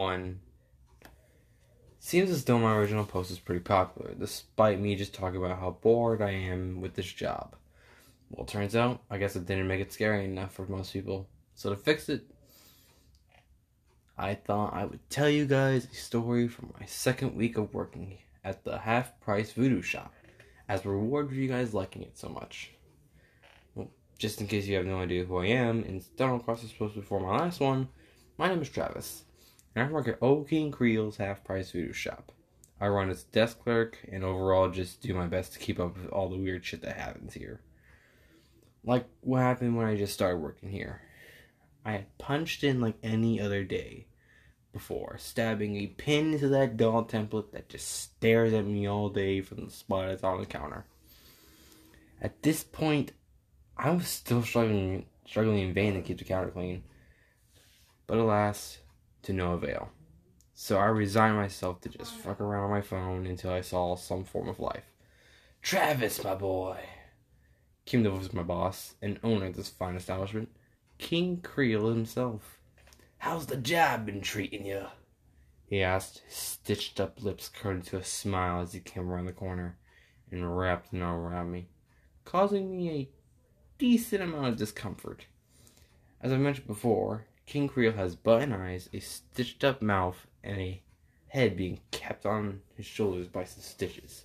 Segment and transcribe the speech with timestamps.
[0.00, 0.40] one.
[1.98, 5.76] Seems as though my original post is pretty popular, despite me just talking about how
[5.82, 7.54] bored I am with this job.
[8.30, 11.28] Well, turns out, I guess it didn't make it scary enough for most people.
[11.54, 12.24] So to fix it,
[14.16, 18.18] I thought I would tell you guys a story from my second week of working
[18.42, 20.14] at the half price voodoo shop
[20.68, 22.72] as a reward for you guys liking it so much.
[23.74, 26.72] Well, just in case you have no idea who I am and stumbled across this
[26.72, 27.88] post before my last one,
[28.38, 29.24] my name is Travis
[29.74, 32.32] and I work at Old King Creel's half price voodoo shop.
[32.80, 36.10] I run as desk clerk and overall just do my best to keep up with
[36.10, 37.60] all the weird shit that happens here.
[38.84, 41.02] Like what happened when I just started working here.
[41.84, 44.06] I had punched in like any other day
[44.72, 49.40] before, stabbing a pin into that doll template that just stares at me all day
[49.40, 50.84] from the spot it's on the counter.
[52.20, 53.12] At this point,
[53.76, 56.82] I was still struggling struggling in vain to keep the counter clean.
[58.06, 58.78] But alas,
[59.22, 59.90] to no avail.
[60.54, 64.24] So I resigned myself to just fuck around on my phone until I saw some
[64.24, 64.84] form of life.
[65.62, 66.78] Travis, my boy,
[67.86, 70.50] came the voice my boss and owner of this fine establishment,
[70.98, 72.58] King Creel himself.
[73.18, 74.84] How's the job been treating you?
[75.66, 79.32] He asked, his stitched up lips curled into a smile as he came around the
[79.32, 79.78] corner
[80.30, 81.68] and wrapped an arm around me,
[82.24, 83.08] causing me a
[83.78, 85.26] decent amount of discomfort.
[86.20, 90.80] As I mentioned before, King Creel has button eyes, a stitched up mouth, and a
[91.26, 94.24] head being kept on his shoulders by some stitches.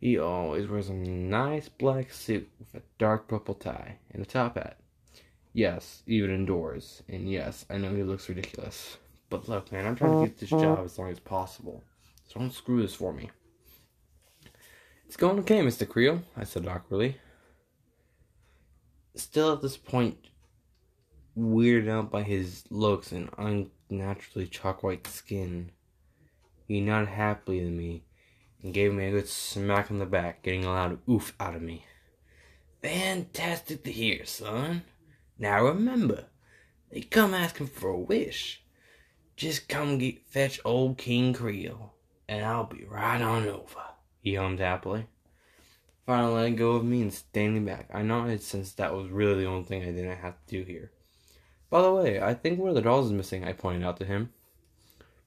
[0.00, 4.56] He always wears a nice black suit with a dark purple tie and a top
[4.56, 4.76] hat.
[5.54, 7.02] Yes, even indoors.
[7.08, 8.98] And yes, I know he looks ridiculous.
[9.30, 11.82] But look, man, I'm trying to get this job as long as possible.
[12.28, 13.30] So don't screw this for me.
[15.06, 15.88] It's going okay, Mr.
[15.88, 17.16] Creel, I said awkwardly.
[19.14, 20.18] Still at this point,
[21.36, 25.70] weirded out by his looks and unnaturally chalk white skin.
[26.66, 28.04] He nodded happily to me
[28.62, 31.62] and gave me a good smack on the back, getting a loud oof out of
[31.62, 31.86] me.
[32.82, 34.82] Fantastic to hear, son.
[35.38, 36.26] Now remember,
[36.90, 38.62] they come asking for a wish.
[39.36, 41.94] Just come get fetch old King Creel,
[42.28, 43.82] and I'll be right on over.
[44.20, 45.06] He hummed happily.
[46.06, 47.88] Finally letting go of me and standing back.
[47.92, 50.92] I nodded since that was really the only thing I didn't have to do here.
[51.74, 54.04] By the way, I think one of the dolls is missing, I pointed out to
[54.04, 54.32] him.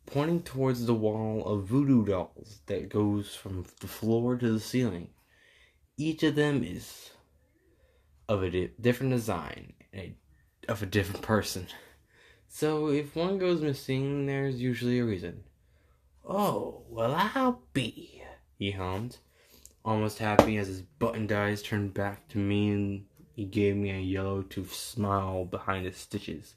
[0.06, 5.09] Pointing towards the wall of voodoo dolls that goes from the floor to the ceiling.
[5.97, 7.09] Each of them is
[8.30, 10.16] of a di- different design, a,
[10.69, 11.68] of a different person.
[12.47, 15.44] So if one goes missing, there's usually a reason.
[16.24, 18.24] Oh, well, I'll be,
[18.58, 19.18] he hummed,
[19.84, 23.06] almost happy as his buttoned eyes turned back to me and
[23.37, 26.55] he gave me a yellow toothed smile behind his stitches.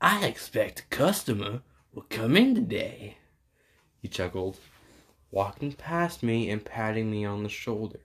[0.00, 1.60] I expect a customer
[1.92, 3.18] will come in today.
[4.00, 4.56] He chuckled,
[5.30, 8.00] walking past me and patting me on the shoulder,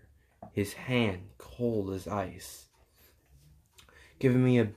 [0.51, 2.65] his hand cold as ice,
[4.19, 4.73] giving me a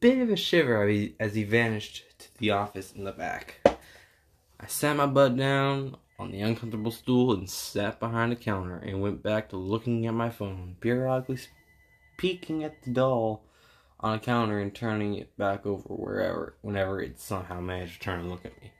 [0.00, 0.88] bit of a shiver
[1.20, 3.56] as he vanished to the office in the back.
[4.58, 9.02] I sat my butt down on the uncomfortable stool and sat behind the counter and
[9.02, 11.36] went back to looking at my phone, periodically
[12.22, 13.42] peeking at the doll
[13.98, 18.20] on a counter and turning it back over wherever whenever it somehow managed to turn
[18.20, 18.70] and look at me.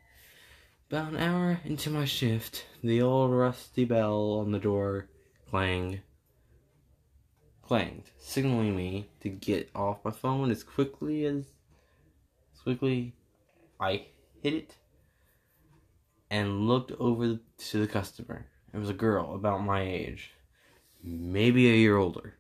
[0.89, 5.09] About an hour into my shift, the old rusty bell on the door
[5.51, 6.03] clanged,
[7.63, 11.47] clanged, signaling me to get off my phone as quickly as,
[12.55, 13.13] as quickly
[13.81, 14.07] I
[14.41, 14.77] hit it
[16.31, 18.47] and looked over to the customer.
[18.73, 20.31] It was a girl about my age,
[21.03, 22.37] maybe a year older.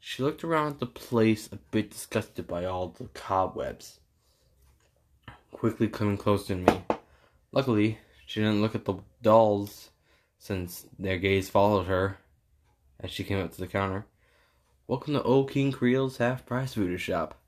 [0.00, 4.00] She looked around the place a bit disgusted by all the cobwebs,
[5.52, 6.82] quickly coming close to me.
[7.52, 9.90] Luckily, she didn't look at the dolls,
[10.38, 12.18] since their gaze followed her
[13.00, 14.06] as she came up to the counter.
[14.86, 17.40] Welcome to Old King Creel's half price voodoo shop.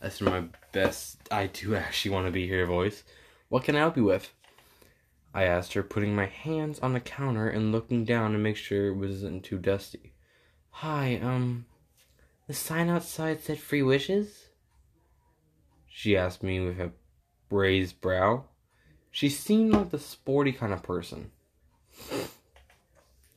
[0.00, 3.04] That's my best I do actually want to be here voice.
[3.48, 4.32] What can I help you with?
[5.32, 8.88] I asked her, putting my hands on the counter and looking down to make sure
[8.88, 10.12] it wasn't too dusty.
[10.70, 11.64] Hi, um,
[12.46, 14.46] the sign outside said free wishes?
[15.88, 16.92] She asked me with a
[17.50, 18.44] raised brow.
[19.10, 21.30] She seemed like the sporty kind of person.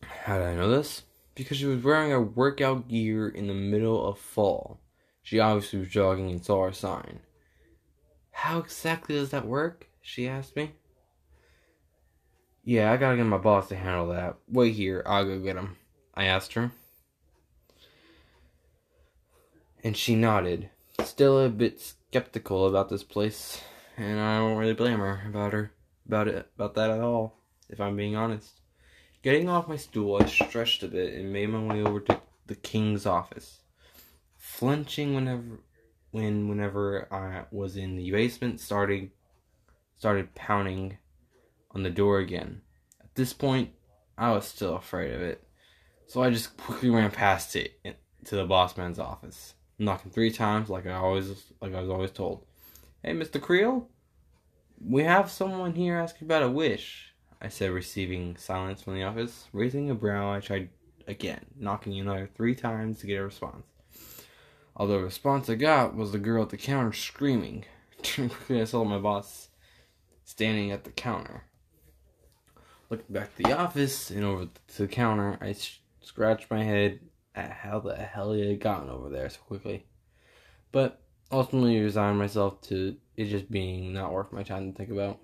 [0.02, 1.04] How did I know this?
[1.36, 4.80] Because she was wearing her workout gear in the middle of fall.
[5.22, 7.20] She obviously was jogging and saw our sign.
[8.32, 9.88] How exactly does that work?
[10.02, 10.72] She asked me.
[12.64, 14.38] Yeah, I gotta get my boss to handle that.
[14.48, 15.78] Wait here, I'll go get him.
[16.16, 16.72] I asked her
[19.86, 20.72] and she nodded,
[21.04, 23.62] still a bit skeptical about this place
[23.98, 25.72] and I don't really blame her about her
[26.08, 27.40] about it about that at all,
[27.70, 28.62] if I'm being honest.
[29.22, 32.56] Getting off my stool, I stretched a bit and made my way over to the
[32.56, 33.60] king's office,
[34.38, 35.60] flinching whenever
[36.12, 39.12] when whenever I was in the basement, starting
[39.98, 40.98] started pounding
[41.72, 42.62] on the door again.
[43.02, 43.70] At this point,
[44.18, 45.48] I was still afraid of it,
[46.08, 47.80] so I just quickly ran past it
[48.26, 52.12] to the boss man's office, knocking three times like I always like I was always
[52.12, 52.46] told.
[53.04, 53.42] Hey, Mr.
[53.42, 53.88] Creel,
[54.84, 57.14] we have someone here asking about a wish.
[57.42, 59.48] I said, receiving silence from the office.
[59.54, 60.70] Raising a brow, I tried
[61.08, 63.66] again, knocking another three times to get a response.
[64.76, 67.66] Although the response I got was the girl at the counter screaming.
[67.98, 69.50] Quickly, I saw my boss
[70.24, 71.44] standing at the counter.
[72.90, 75.56] Looking back to the office and over to the counter, I
[76.02, 77.00] scratched my head
[77.36, 79.86] at how the hell he had gotten over there so quickly.
[80.72, 81.02] But
[81.32, 85.20] ultimately resigned myself to it just being not worth my time to think about.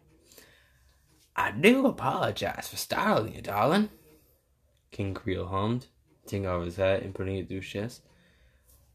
[1.35, 3.89] I do apologize for startling you, darling.
[4.91, 5.87] King Creel hummed,
[6.25, 8.01] taking off his hat and putting it through his chest.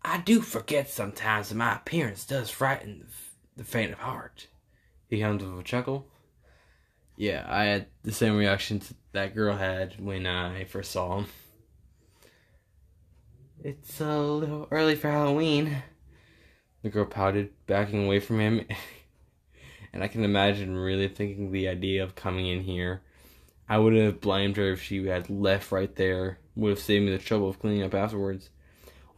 [0.03, 4.49] I do forget sometimes that my appearance does frighten the, the faint of heart.
[5.09, 6.07] He hummed with a chuckle.
[7.17, 8.83] Yeah, I had the same reaction
[9.13, 11.27] that girl had when I first saw him.
[13.67, 15.83] It's a little early for Halloween.
[16.85, 18.65] The girl pouted, backing away from him.
[19.93, 23.03] and I can imagine really thinking the idea of coming in here.
[23.69, 26.39] I would have blamed her if she had left right there.
[26.55, 28.51] Would have saved me the trouble of cleaning up afterwards.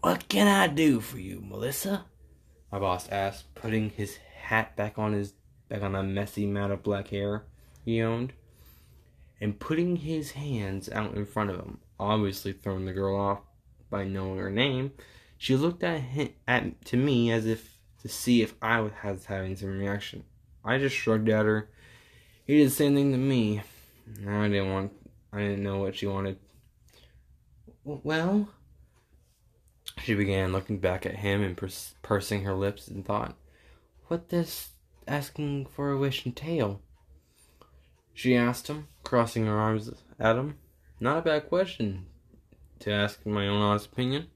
[0.00, 2.06] What can I do for you, Melissa?
[2.72, 5.34] My boss asked, putting his hat back on his
[5.68, 7.44] back on the messy mat of black hair
[7.84, 8.32] he owned,
[9.42, 13.40] and putting his hands out in front of him, obviously throwing the girl off
[13.90, 14.92] by knowing her name.
[15.36, 18.92] She looked at him, at to me as if to see if I was
[19.26, 20.24] having some reaction.
[20.64, 21.68] I just shrugged at her.
[22.46, 23.62] He did the same thing to me.
[24.26, 24.92] I didn't want.
[25.32, 26.38] I didn't know what she wanted.
[27.84, 28.48] Well,
[30.02, 31.56] she began looking back at him and
[32.02, 33.36] pursing her lips in thought.
[34.08, 34.70] What does
[35.06, 36.80] asking for a wish entail?
[38.14, 40.58] She asked him, crossing her arms at him.
[41.00, 42.06] Not a bad question
[42.80, 44.28] to ask my own honest opinion.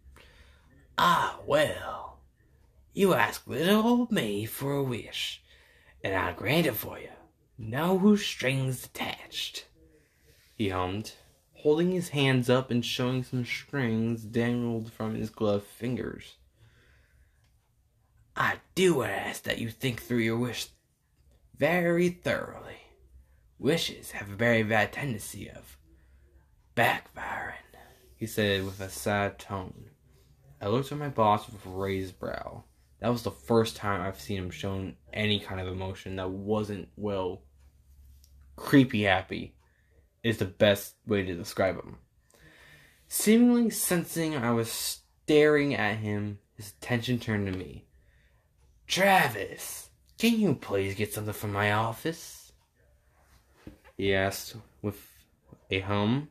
[0.99, 2.19] Ah, well,
[2.93, 5.43] you ask little old me for a wish,
[6.03, 7.09] and I'll grant it for you.
[7.59, 9.67] No strings attached.
[10.55, 11.13] He hummed,
[11.55, 16.37] holding his hands up and showing some strings dangled from his gloved fingers.
[18.37, 20.69] I do ask that you think through your wish
[21.57, 22.79] very thoroughly.
[23.59, 25.79] Wishes have a very bad tendency of
[26.75, 27.62] backfiring,
[28.23, 29.91] he said with a sad tone.
[30.61, 32.63] I looked at my boss with raised brow.
[33.01, 36.87] That was the first time I've seen him shown any kind of emotion that wasn't,
[36.95, 37.43] well,
[38.55, 39.57] creepy happy
[40.23, 41.97] is the best way to describe him.
[43.09, 47.87] Seemingly sensing I was staring at him, his attention turned to me.
[48.87, 52.53] Travis, can you please get something from my office?
[53.97, 55.09] He asked with
[55.73, 56.29] a hum.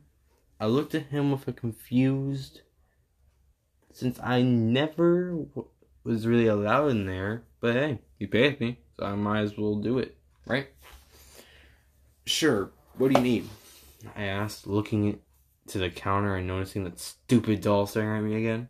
[0.62, 2.60] I looked at him with a confused
[3.92, 5.66] since I never w-
[6.04, 7.42] was really allowed in there.
[7.58, 10.16] But hey, you paid me, so I might as well do it,
[10.46, 10.68] right?
[12.26, 12.70] Sure.
[12.96, 13.48] What do you need?
[14.14, 15.18] I asked, looking
[15.66, 18.68] to the counter and noticing that stupid doll staring at me again.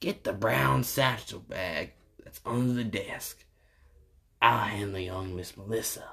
[0.00, 1.92] Get the brown satchel bag
[2.24, 3.44] that's under the desk.
[4.42, 6.08] I'll handle young Miss Melissa.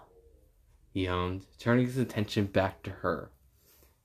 [0.94, 3.32] He hummed, turning his attention back to her,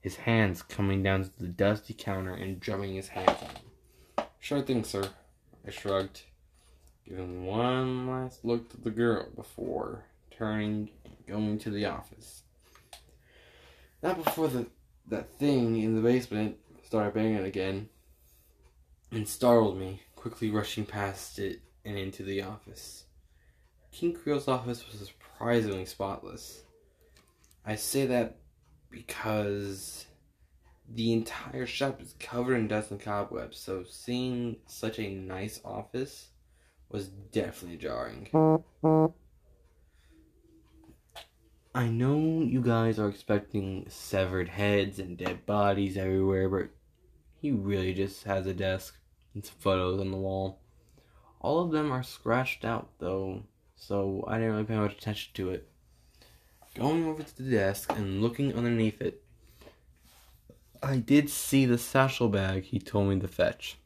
[0.07, 4.29] his hands coming down to the dusty counter and drumming his hands on it.
[4.39, 5.09] Sure thing, sir.
[5.67, 6.21] I shrugged,
[7.05, 12.43] giving one last look at the girl before turning and going to the office.
[14.01, 14.67] Not before the
[15.09, 17.89] that thing in the basement started banging again
[19.11, 23.03] and startled me, quickly rushing past it and into the office.
[23.91, 26.63] King Creel's office was surprisingly spotless.
[27.65, 28.37] I say that
[28.89, 30.05] because
[30.89, 36.29] the entire shop is covered in dust and cobwebs, so seeing such a nice office
[36.89, 38.29] was definitely jarring.
[41.75, 46.69] I know you guys are expecting severed heads and dead bodies everywhere, but
[47.39, 48.97] he really just has a desk
[49.33, 50.59] and some photos on the wall.
[51.39, 53.43] All of them are scratched out though,
[53.75, 55.69] so I didn't really pay much attention to it.
[56.77, 59.23] Going over to the desk and looking underneath it,
[60.83, 63.77] I did see the satchel bag he told me to fetch.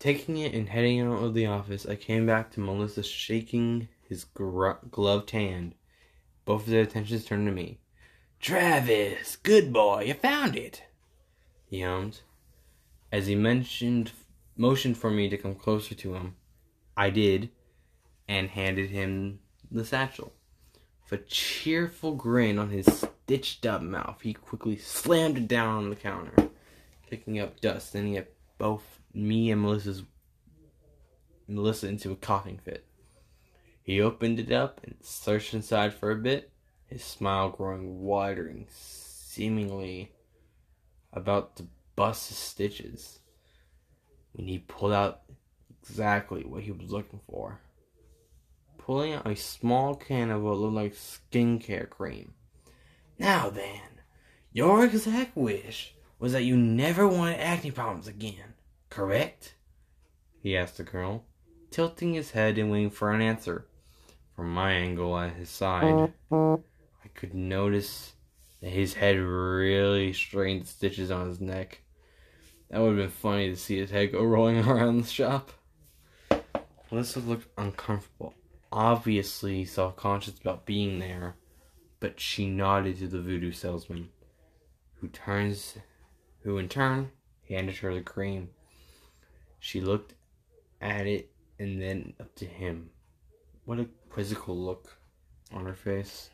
[0.00, 4.24] Taking it and heading out of the office, I came back to Melissa shaking his
[4.24, 5.76] gr- gloved hand.
[6.44, 7.78] Both of their attentions turned to me.
[8.40, 10.82] Travis, good boy, you found it.
[11.70, 12.22] He hummed.
[13.12, 14.10] As he mentioned,
[14.56, 16.34] motioned for me to come closer to him,
[16.96, 17.50] I did,
[18.26, 19.38] and handed him
[19.70, 20.32] the satchel.
[21.10, 25.90] With a cheerful grin on his stitched up mouth, he quickly slammed it down on
[25.90, 26.50] the counter,
[27.08, 30.02] picking up dust, sending it both me and Melissa's
[31.46, 32.86] Melissa into a coughing fit.
[33.82, 36.50] He opened it up and searched inside for a bit,
[36.86, 40.12] his smile growing wider and seemingly
[41.12, 43.20] about to bust his stitches
[44.32, 45.20] when he pulled out
[45.82, 47.60] exactly what he was looking for.
[48.84, 52.34] Pulling out a small can of what looked like skincare cream.
[53.18, 53.80] Now then,
[54.52, 58.52] your exact wish was that you never wanted acne problems again,
[58.90, 59.54] correct?
[60.42, 61.24] He asked the colonel,
[61.70, 63.66] tilting his head and waiting for an answer.
[64.36, 68.12] From my angle at his side, I could notice
[68.60, 71.80] that his head really strained the stitches on his neck.
[72.68, 75.52] That would have been funny to see his head go rolling around the shop.
[76.90, 78.34] Melissa looked uncomfortable,
[78.74, 81.36] obviously self conscious about being there,
[82.00, 84.10] but she nodded to the voodoo salesman,
[85.00, 85.78] who turns
[86.42, 87.10] who in turn
[87.48, 88.50] handed her the cream.
[89.60, 90.14] She looked
[90.80, 92.90] at it and then up to him.
[93.64, 94.98] What a quizzical look
[95.52, 96.28] on her face.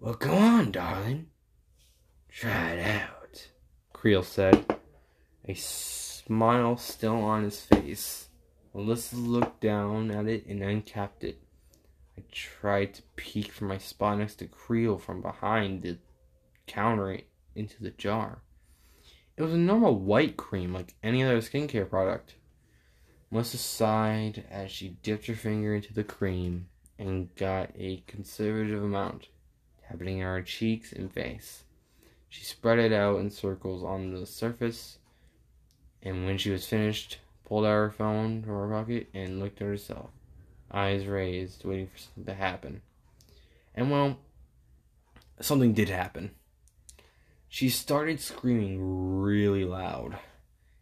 [0.00, 1.26] Well, go on, darling.
[2.30, 3.48] Try it out,
[3.92, 4.78] Creel said,
[5.44, 8.27] a smile still on his face.
[8.78, 11.40] Melissa looked down at it and uncapped it.
[12.16, 15.98] I tried to peek from my spot next to Creel from behind the
[16.68, 17.18] counter
[17.56, 18.38] into the jar.
[19.36, 22.36] It was a normal white cream like any other skincare product.
[23.32, 26.68] Melissa sighed as she dipped her finger into the cream
[27.00, 29.26] and got a conservative amount,
[29.88, 31.64] tapping her cheeks and face.
[32.28, 34.98] She spread it out in circles on the surface,
[36.00, 39.66] and when she was finished, pulled out her phone from her pocket and looked at
[39.66, 40.10] herself,
[40.70, 42.82] eyes raised, waiting for something to happen.
[43.74, 44.18] And well,
[45.40, 46.32] something did happen.
[47.48, 50.18] She started screaming really loud,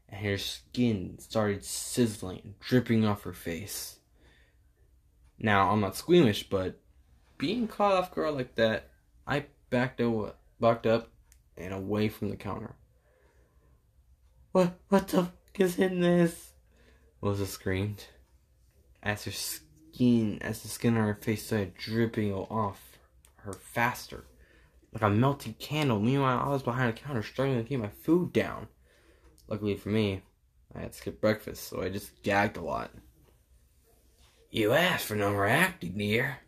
[0.08, 4.00] and her skin started sizzling and dripping off her face.
[5.38, 6.80] Now, I'm not squeamish, but
[7.38, 8.90] being caught off guard like that,
[9.26, 11.10] I backed up, backed up
[11.56, 12.74] and away from the counter.
[14.50, 16.54] What, what the fuck is in this?
[17.26, 18.04] Melissa screamed.
[19.02, 23.00] As her skin, as the skin on her face started dripping off
[23.38, 24.26] her faster
[24.92, 25.98] like a melting candle.
[25.98, 28.68] Meanwhile, I was behind the counter struggling to keep my food down.
[29.48, 30.22] Luckily for me,
[30.72, 32.92] I had skipped breakfast, so I just gagged a lot.
[34.52, 36.38] You asked for no more acting, dear.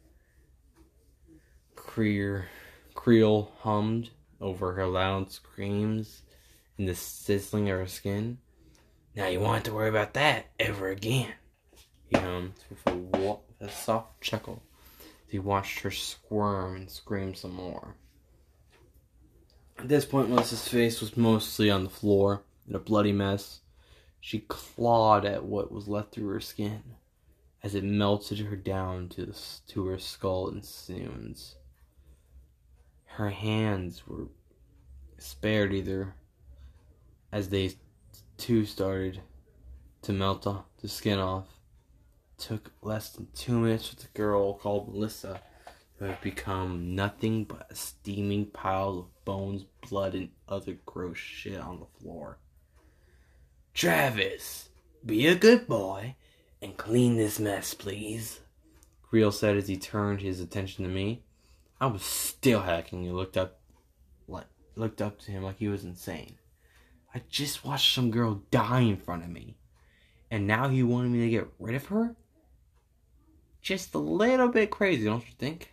[1.75, 2.45] Creer,
[2.95, 6.23] Creel hummed over her loud screams
[6.79, 8.39] and the sizzling of her skin.
[9.19, 11.33] Now you won't have to worry about that ever again.
[12.07, 14.63] He hummed with a, with a soft chuckle
[15.27, 17.97] he watched her squirm and scream some more.
[19.77, 23.63] At this point, Melissa's face was mostly on the floor in a bloody mess.
[24.21, 26.85] She clawed at what was left through her skin
[27.65, 31.57] as it melted her down to, the, to her skull and sinews.
[33.05, 34.29] Her hands were
[35.19, 36.15] spared either
[37.33, 37.73] as they
[38.39, 39.21] too started
[40.03, 41.47] to melt off the skin off.
[42.39, 45.41] Took less than two minutes with a girl called Melissa
[45.99, 51.59] who have become nothing but a steaming pile of bones, blood, and other gross shit
[51.59, 52.39] on the floor.
[53.75, 54.69] Travis,
[55.05, 56.15] be a good boy
[56.63, 58.41] and clean this mess, please.
[59.03, 61.23] Creel said as he turned his attention to me.
[61.81, 63.61] I was still hacking and looked up
[64.27, 66.38] like looked up to him like he was insane.
[67.19, 69.57] I just watched some girl die in front of me.
[70.31, 72.15] And now he wanted me to get rid of her?
[73.61, 75.73] Just a little bit crazy, don't you think?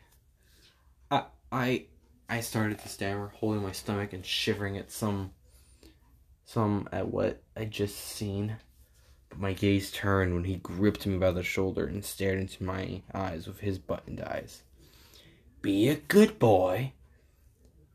[1.11, 1.85] I I
[2.27, 5.33] I started to stammer, holding my stomach and shivering at some
[6.45, 8.55] some at what I just seen.
[9.29, 13.03] But my gaze turned when he gripped me by the shoulder and stared into my
[13.13, 14.63] eyes with his buttoned eyes.
[15.61, 16.93] Be a good boy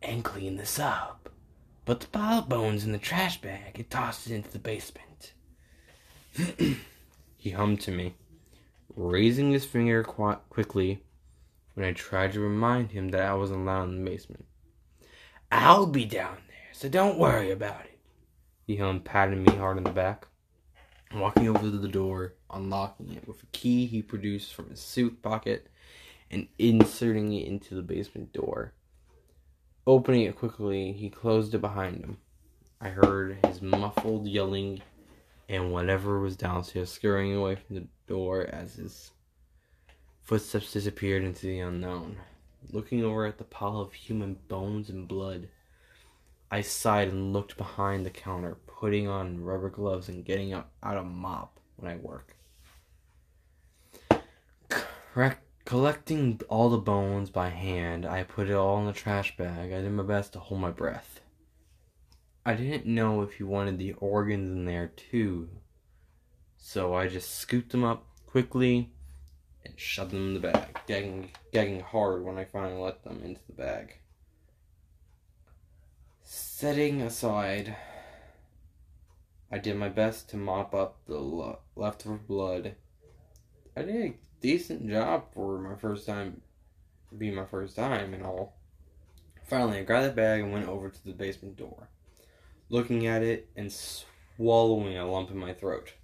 [0.01, 1.31] and clean this up.
[1.85, 5.33] Put the pile of bones in the trash bag and toss it into the basement.
[7.37, 8.15] he hummed to me,
[8.95, 11.03] raising his finger qu- quickly
[11.75, 14.45] when I tried to remind him that I wasn't allowed in the basement.
[15.51, 17.99] I'll be down there, so don't worry about it.
[18.67, 20.27] He hummed, patting me hard on the back.
[21.13, 25.23] walking over to the door, unlocking it with a key he produced from his suit
[25.23, 25.67] pocket,
[26.31, 28.75] and inserting it into the basement door.
[29.87, 32.19] Opening it quickly, he closed it behind him.
[32.81, 34.83] I heard his muffled yelling
[35.49, 39.11] and whatever was downstairs scurrying away from the door as his
[40.23, 42.17] footsteps disappeared into the unknown.
[42.71, 45.49] Looking over at the pile of human bones and blood,
[46.51, 51.03] I sighed and looked behind the counter, putting on rubber gloves and getting out, a
[51.03, 52.37] mop when I work.
[54.69, 59.73] Correct Collecting all the bones by hand, I put it all in the trash bag.
[59.73, 61.21] I did my best to hold my breath.
[62.45, 65.49] I didn't know if he wanted the organs in there too,
[66.57, 68.91] so I just scooped them up quickly
[69.65, 73.41] and shoved them in the bag, gagging, gagging hard when I finally let them into
[73.47, 73.95] the bag.
[76.25, 77.77] Setting aside,
[79.53, 81.21] I did my best to mop up the
[81.77, 82.75] leftover blood.
[83.77, 86.41] I did decent job for my first time,
[87.17, 88.55] being my first time and all.
[89.45, 91.89] Finally, I grabbed the bag and went over to the basement door,
[92.69, 95.95] looking at it and swallowing a lump in my throat.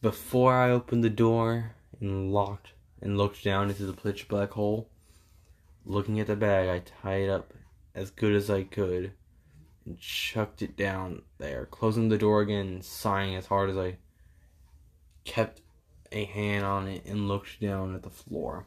[0.00, 4.88] Before I opened the door and locked and looked down into the pitch black hole,
[5.84, 7.52] looking at the bag, I tied it up
[7.94, 9.12] as good as I could
[9.84, 13.98] and chucked it down there, closing the door again sighing as hard as I
[15.24, 15.62] kept
[16.12, 18.64] a hand on it and looked down at the floor.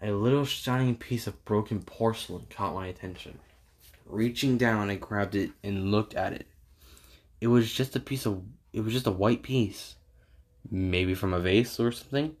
[0.00, 3.38] A little shining piece of broken porcelain caught my attention.
[4.06, 6.46] Reaching down, I grabbed it and looked at it.
[7.40, 9.96] It was just a piece of it was just a white piece.
[10.70, 12.36] Maybe from a vase or something.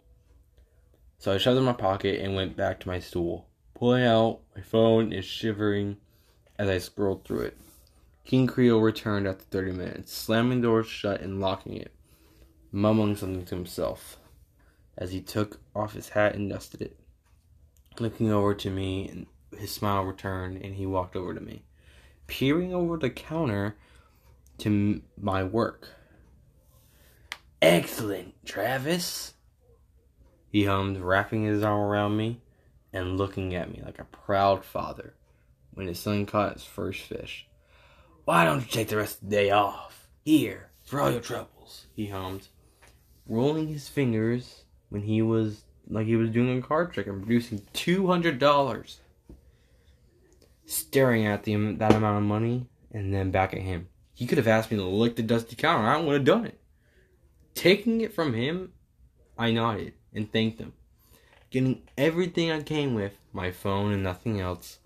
[1.18, 3.48] So I shoved it in my pocket and went back to my stool.
[3.74, 5.96] Pulling out, my phone is shivering
[6.58, 7.58] as I scrolled through it.
[8.24, 11.92] King Creel returned after 30 minutes, slamming the door shut and locking it
[12.72, 14.18] mumbling something to himself
[14.96, 16.96] as he took off his hat and dusted it.
[17.98, 19.26] Looking over to me, and
[19.58, 21.62] his smile returned, and he walked over to me,
[22.26, 23.76] peering over the counter
[24.58, 25.88] to my work.
[27.60, 29.34] Excellent, Travis,
[30.50, 32.40] he hummed, wrapping his arm around me
[32.92, 35.14] and looking at me like a proud father
[35.74, 37.46] when his son caught his first fish.
[38.24, 40.08] Why don't you take the rest of the day off?
[40.24, 42.48] Here, for all your troubles, he hummed
[43.28, 47.62] rolling his fingers when he was like he was doing a card trick and producing
[47.72, 49.00] two hundred dollars.
[50.66, 53.88] Staring at the that amount of money and then back at him.
[54.14, 55.86] He could have asked me to lick the dusty counter.
[55.86, 56.60] I would have done it.
[57.54, 58.72] Taking it from him,
[59.38, 60.72] I nodded and thanked him.
[61.50, 64.78] Getting everything I came with, my phone and nothing else.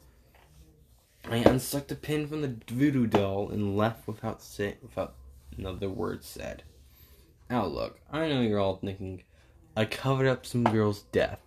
[1.29, 5.15] I unstuck the pin from the voodoo doll and left without say, without
[5.57, 6.63] another word said.
[7.53, 9.25] Now look, I know you're all thinking,
[9.77, 11.43] I covered up some girl's death.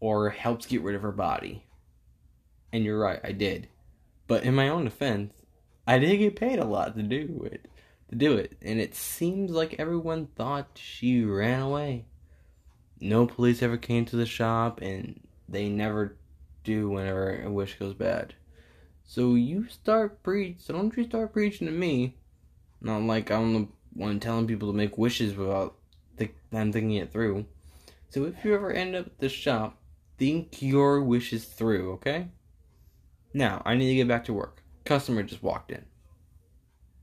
[0.00, 1.64] Or helped get rid of her body.
[2.72, 3.68] And you're right, I did.
[4.26, 5.34] But in my own defense,
[5.86, 7.66] I did get paid a lot to do it.
[8.10, 8.56] To do it.
[8.60, 12.06] And it seems like everyone thought she ran away.
[13.00, 16.16] No police ever came to the shop and they never
[16.64, 18.34] do whenever a wish goes bad.
[19.04, 22.16] So you start preach so don't you start preaching to me.
[22.80, 25.76] Not like I'm the one telling people to make wishes without
[26.18, 27.46] th- them thinking it through.
[28.10, 29.78] So if you ever end up at the shop,
[30.18, 32.28] think your wishes through, okay?
[33.34, 34.62] Now, I need to get back to work.
[34.84, 35.84] Customer just walked in.